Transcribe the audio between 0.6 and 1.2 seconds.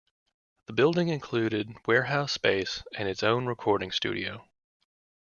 The building